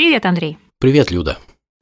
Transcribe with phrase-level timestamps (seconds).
[0.00, 0.56] Привет, Андрей.
[0.78, 1.36] Привет, Люда.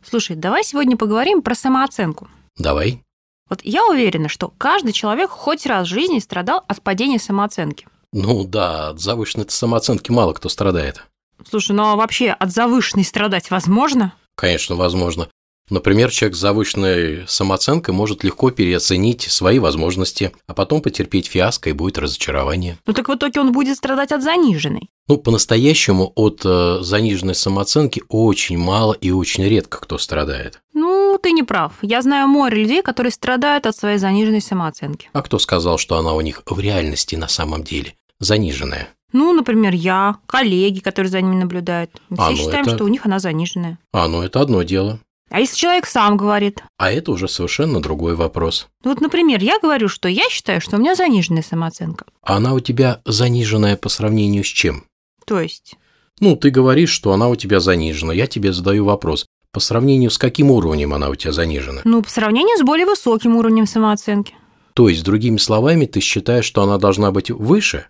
[0.05, 2.27] Слушай, давай сегодня поговорим про самооценку.
[2.57, 3.01] Давай.
[3.49, 7.87] Вот я уверена, что каждый человек хоть раз в жизни страдал от падения самооценки.
[8.13, 11.05] Ну да, от завышенной самооценки мало кто страдает.
[11.49, 14.13] Слушай, ну а вообще от завышенной страдать возможно?
[14.35, 15.29] Конечно, возможно.
[15.71, 21.73] Например, человек с завышенной самооценкой может легко переоценить свои возможности, а потом потерпеть фиаско и
[21.73, 22.79] будет разочарование.
[22.87, 24.89] Ну так в итоге он будет страдать от заниженной.
[25.09, 30.61] Ну, по-настоящему от э, заниженной самооценки очень мало и очень редко кто страдает.
[30.75, 31.73] Ну, ты не прав.
[31.81, 35.09] Я знаю море людей, которые страдают от своей заниженной самооценки.
[35.15, 38.89] А кто сказал, что она у них в реальности на самом деле заниженная?
[39.13, 41.91] Ну, например, я, коллеги, которые за ними наблюдают.
[42.11, 43.79] Мы А, все ну считаем, это- что у них она заниженная.
[43.93, 45.01] А, ну это одно дело.
[45.31, 46.63] А если человек сам говорит?
[46.79, 48.69] А это уже совершенно другой вопрос.
[48.85, 52.07] Ну вот, например, я говорю, что я считаю, что у меня заниженная самооценка.
[52.23, 54.85] А она у тебя заниженная по сравнению с чем?
[55.27, 55.77] То есть...
[56.21, 58.13] Ну, ты говоришь, что она у тебя занижена.
[58.13, 59.27] Я тебе задаю вопрос.
[59.53, 61.83] По сравнению с каким уровнем она у тебя занижена?
[61.85, 64.35] Ну, по сравнению с более высоким уровнем самооценки.
[64.75, 67.87] То есть, другими словами, ты считаешь, что она должна быть выше?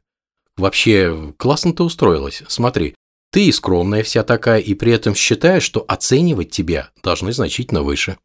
[0.56, 2.42] Вообще, классно ты устроилась.
[2.48, 2.94] Смотри,
[3.38, 8.18] ты и скромная вся такая, и при этом считаешь, что оценивать тебя должны значительно выше.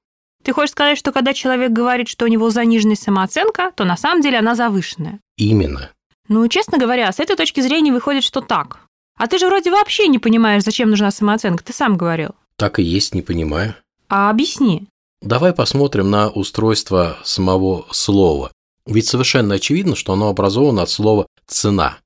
[0.43, 4.23] Ты хочешь сказать, что когда человек говорит, что у него заниженная самооценка, то на самом
[4.23, 5.19] деле она завышенная?
[5.37, 5.91] Именно.
[6.29, 8.79] Ну, честно говоря, с этой точки зрения выходит, что так.
[9.15, 12.31] А ты же вроде вообще не понимаешь, зачем нужна самооценка, ты сам говорил.
[12.55, 13.75] Так и есть, не понимаю.
[14.09, 14.87] А объясни.
[15.21, 18.51] Давай посмотрим на устройство самого слова.
[18.87, 21.99] Ведь совершенно очевидно, что оно образовано от слова «цена».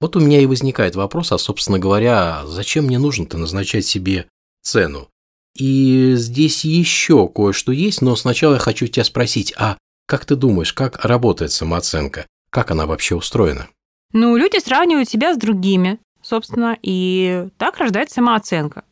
[0.00, 4.28] Вот у меня и возникает вопрос, а, собственно говоря, зачем мне нужно-то назначать себе
[4.62, 5.08] цену?
[5.56, 9.76] И здесь еще кое-что есть, но сначала я хочу тебя спросить, а
[10.06, 12.26] как ты думаешь, как работает самооценка?
[12.50, 13.68] Как она вообще устроена?
[14.12, 18.84] Ну, люди сравнивают себя с другими, собственно, и так рождается самооценка.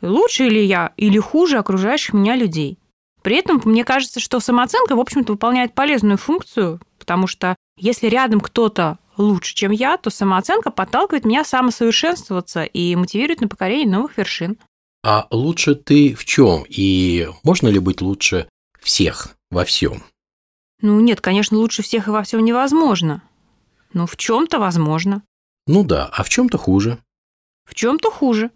[0.00, 2.78] Лучше ли я или хуже окружающих меня людей.
[3.22, 8.40] При этом мне кажется, что самооценка, в общем-то, выполняет полезную функцию, потому что если рядом
[8.40, 14.58] кто-то лучше, чем я, то самооценка подталкивает меня самосовершенствоваться и мотивирует на покорение новых вершин.
[15.02, 16.64] А лучше ты в чем?
[16.68, 18.48] И можно ли быть лучше
[18.80, 20.02] всех во всем?
[20.80, 23.22] Ну нет, конечно, лучше всех и во всем невозможно.
[23.92, 25.22] Но в чем-то возможно,
[25.66, 26.98] Ну да, а в чем-то хуже.
[27.64, 28.50] в чем-то хуже.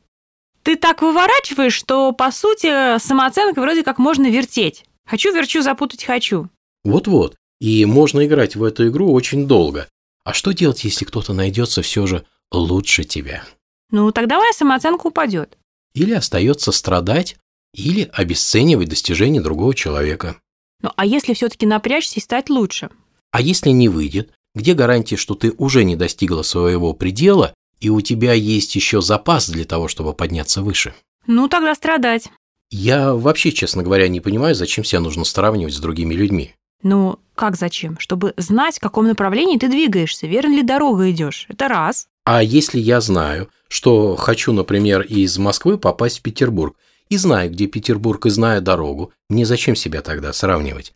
[0.62, 4.84] Ты так выворачиваешь, что, по сути, самооценкой вроде как можно вертеть.
[5.06, 6.48] Хочу, верчу, запутать хочу.
[6.84, 7.36] Вот-вот.
[7.60, 9.88] И можно играть в эту игру очень долго.
[10.28, 13.44] А что делать, если кто-то найдется все же лучше тебя?
[13.91, 15.56] Ну, тогда моя самооценка упадет.
[15.94, 17.37] Или остается страдать,
[17.72, 20.37] или обесценивать достижения другого человека.
[20.83, 22.91] Ну, а если все-таки напрячься и стать лучше?
[23.31, 28.03] А если не выйдет, где гарантия, что ты уже не достигла своего предела, и у
[28.03, 30.95] тебя есть еще запас для того, чтобы подняться выше?
[31.27, 32.28] Ну, тогда страдать.
[32.71, 36.55] Я вообще, честно говоря, не понимаю, зачем себя нужно сравнивать с другими людьми.
[36.83, 37.99] Ну, как зачем?
[37.99, 41.47] Чтобы знать, в каком направлении ты двигаешься, верно ли дорога идешь.
[41.49, 42.09] Это раз.
[42.25, 46.77] А если я знаю, что хочу, например, из Москвы попасть в Петербург,
[47.09, 50.93] и знаю, где Петербург, и знаю дорогу, мне зачем себя тогда сравнивать?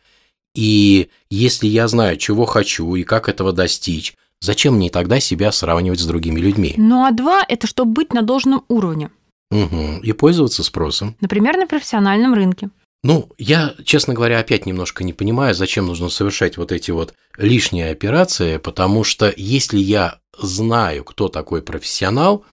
[0.55, 5.99] И если я знаю, чего хочу и как этого достичь, зачем мне тогда себя сравнивать
[5.99, 6.75] с другими людьми?
[6.77, 9.09] Ну, а два– это чтобы быть на должном уровне.
[9.49, 11.15] Угу, и пользоваться спросом.
[11.21, 12.69] Например, на профессиональном рынке.
[13.03, 17.91] Ну, я, честно говоря, опять немножко не понимаю, зачем нужно совершать вот эти вот лишние
[17.91, 22.45] операции, потому что если я знаю, кто такой профессионал,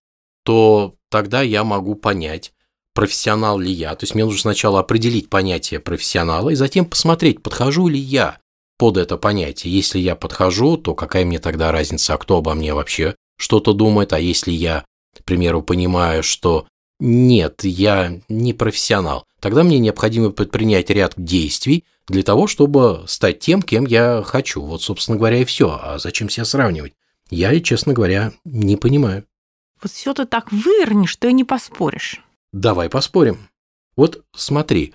[0.45, 2.53] то тогда я могу понять,
[2.95, 3.95] профессионал ли я.
[3.95, 8.39] То есть мне нужно сначала определить понятие профессионала и затем посмотреть, подхожу ли я
[8.77, 9.73] под это понятие.
[9.73, 14.13] Если я подхожу, то какая мне тогда разница, а кто обо мне вообще что-то думает,
[14.13, 14.85] а если я,
[15.17, 16.67] к примеру, понимаю, что
[17.01, 23.63] нет, я не профессионал, тогда мне необходимо предпринять ряд действий для того, чтобы стать тем,
[23.63, 24.61] кем я хочу.
[24.63, 25.79] Вот, собственно говоря, и все.
[25.83, 26.93] А зачем себя сравнивать?
[27.31, 29.25] Я, честно говоря, не понимаю.
[29.81, 32.23] Вот все ты так вывернешь, что и не поспоришь.
[32.53, 33.49] Давай поспорим.
[33.97, 34.93] Вот смотри,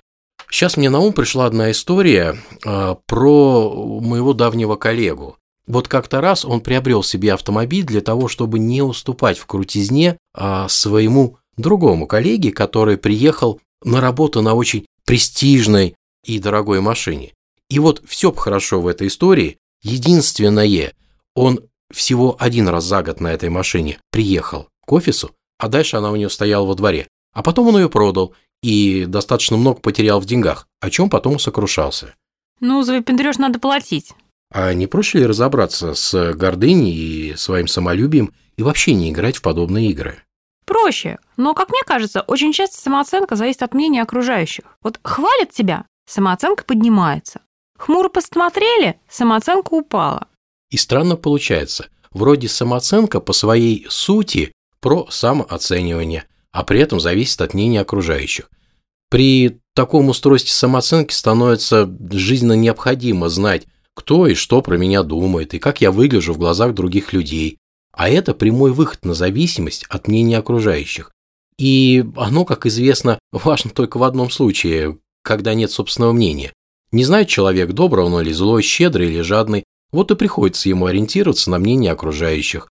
[0.50, 5.38] сейчас мне на ум пришла одна история э, про моего давнего коллегу.
[5.66, 10.66] Вот как-то раз он приобрел себе автомобиль для того, чтобы не уступать в крутизне э,
[10.68, 15.94] своему другому коллеге, который приехал на работу на очень престижной
[16.24, 17.32] и дорогой машине.
[17.68, 19.58] И вот все хорошо в этой истории.
[19.82, 20.92] Единственное,
[21.34, 21.60] он
[21.92, 26.16] всего один раз за год на этой машине приехал к офису, а дальше она у
[26.16, 27.08] него стояла во дворе.
[27.32, 32.14] А потом он ее продал и достаточно много потерял в деньгах, о чем потом сокрушался.
[32.60, 34.12] Ну, за выпендрёж надо платить.
[34.50, 39.42] А не проще ли разобраться с гордыней и своим самолюбием и вообще не играть в
[39.42, 40.22] подобные игры?
[40.66, 44.64] Проще, но, как мне кажется, очень часто самооценка зависит от мнения окружающих.
[44.82, 47.40] Вот хвалят тебя, самооценка поднимается.
[47.78, 50.26] Хмуро посмотрели, самооценка упала.
[50.70, 51.88] И странно получается.
[52.10, 58.50] Вроде самооценка по своей сути про самооценивание, а при этом зависит от мнения окружающих.
[59.08, 65.58] При таком устройстве самооценки становится жизненно необходимо знать, кто и что про меня думает, и
[65.58, 67.58] как я выгляжу в глазах других людей.
[67.96, 71.10] А это прямой выход на зависимость от мнения окружающих.
[71.58, 76.52] И оно, как известно, важно только в одном случае, когда нет собственного мнения.
[76.92, 81.50] Не знает человек, добрый он или злой, щедрый или жадный, вот и приходится ему ориентироваться
[81.50, 82.68] на мнение окружающих.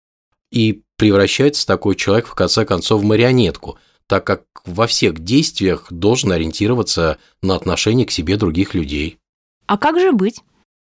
[0.51, 3.77] И превращается такой человек в конце концов в марионетку,
[4.07, 9.17] так как во всех действиях должен ориентироваться на отношение к себе других людей.
[9.67, 10.41] А как же быть?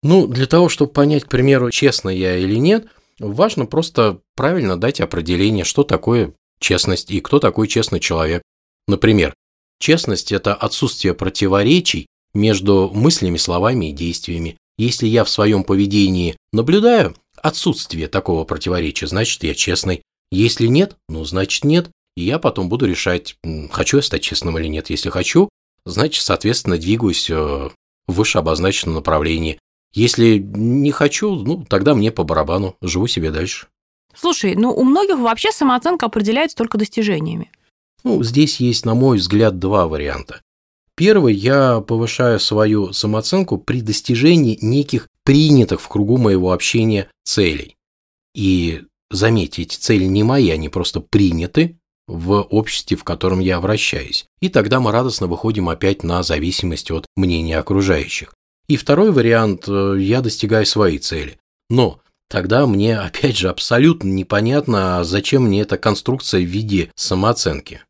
[0.03, 2.87] Ну, для того, чтобы понять, к примеру, честно я или нет,
[3.21, 8.43] важно просто правильно дать определение, что такое честность и кто такой честный человек.
[8.89, 9.35] Например,
[9.79, 14.57] честность– это отсутствие противоречий между мыслями, словами и действиями.
[14.79, 20.03] Если я в своем поведении наблюдаю отсутствие такого противоречия, значит, я честный.
[20.31, 21.91] Если нет, ну, значит, нет.
[22.17, 23.37] И я потом буду решать,
[23.71, 24.91] хочу я стать честным или нет.
[24.91, 25.49] Если хочу,
[25.85, 27.73] значит, соответственно, двигаюсь э, в
[28.13, 29.59] выше обозначенном направлении.
[29.93, 33.67] Если не хочу, ну, тогда мне по барабану, живу себе дальше.
[34.15, 37.51] Слушай, ну у многих вообще самооценка определяется только достижениями.
[38.03, 40.41] Ну, здесь есть, на мой взгляд, два варианта.
[40.95, 47.77] Первый, я повышаю свою самооценку при достижении неких принятых в кругу моего общения целей.
[48.35, 54.27] И заметьте, эти цели не мои, они просто приняты в обществе, в котором я вращаюсь.
[54.41, 58.35] И тогда мы радостно выходим опять на зависимость от мнения окружающих.
[58.71, 61.41] И второй вариант, э, я достигаю своей цели.
[61.71, 67.83] Но тогда мне, опять же, абсолютно непонятно, зачем мне эта конструкция в виде самооценки.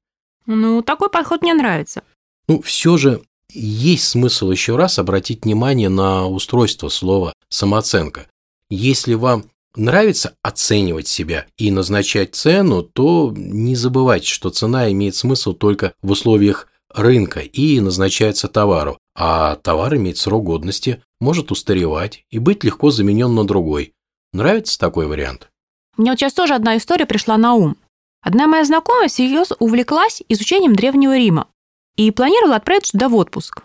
[0.47, 2.03] Ну, такой подход мне нравится.
[2.49, 3.21] Ну, все же
[3.53, 8.27] есть смысл еще раз обратить внимание на устройство слова «самооценка».
[8.71, 15.53] Если вам нравится оценивать себя и назначать цену, то не забывайте, что цена имеет смысл
[15.53, 22.39] только в условиях рынка и назначается товару, а товар имеет срок годности, может устаревать и
[22.39, 23.93] быть легко заменен на другой.
[24.33, 25.49] Нравится такой вариант?
[25.97, 27.77] Мне вот сейчас тоже одна история пришла на ум.
[28.23, 31.49] Одна моя знакомая всерьез увлеклась изучением Древнего Рима
[31.97, 33.63] и планировала отправиться туда в отпуск.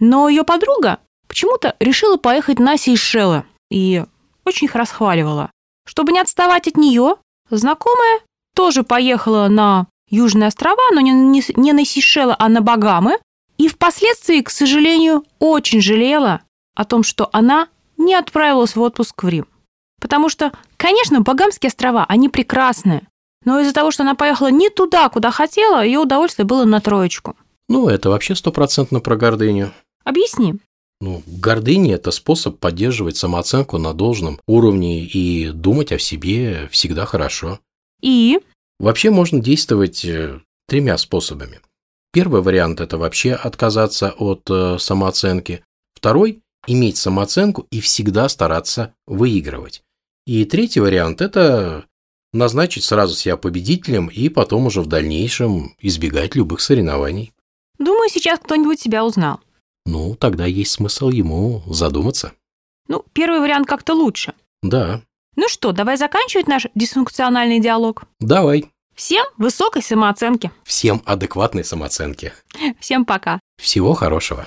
[0.00, 4.04] Но ее подруга почему-то решила поехать на Сейшелы и
[4.44, 5.50] очень их расхваливала.
[5.86, 7.16] Чтобы не отставать от нее,
[7.50, 8.20] знакомая
[8.54, 13.18] тоже поехала на Южные острова, но не, не, не на Сейшелы, а на Багамы,
[13.58, 16.42] и впоследствии, к сожалению, очень жалела
[16.74, 19.46] о том, что она не отправилась в отпуск в Рим.
[20.00, 23.02] Потому что, конечно, Багамские острова, они прекрасные,
[23.44, 27.36] но из-за того, что она поехала не туда, куда хотела, ее удовольствие было на троечку.
[27.68, 29.72] Ну, это вообще стопроцентно про гордыню.
[30.04, 30.54] Объясни.
[31.00, 37.60] Ну, гордыня– это способ поддерживать самооценку на должном уровне и думать о себе всегда хорошо.
[38.00, 38.40] И?
[38.78, 41.60] Вообще можно действовать э, тремя способами.
[42.12, 45.64] Первый вариант– это вообще отказаться от э, самооценки.
[45.94, 49.82] Второй– иметь самооценку и всегда стараться выигрывать.
[50.26, 51.86] И третий вариант– это
[52.32, 57.32] назначить сразу себя победителем и потом уже в дальнейшем избегать любых соревнований.
[57.78, 59.40] Думаю, сейчас кто-нибудь себя узнал.
[59.86, 62.32] Ну, тогда есть смысл ему задуматься.
[62.88, 64.34] Ну, первый вариант как-то лучше.
[64.62, 65.02] Да.
[65.40, 68.02] Ну что, давай заканчивать наш дисфункциональный диалог?
[68.18, 68.72] Давай.
[68.96, 70.50] Всем высокой самооценки.
[70.64, 72.32] Всем адекватной самооценки.
[72.80, 73.38] Всем пока.
[73.56, 74.46] Всего хорошего.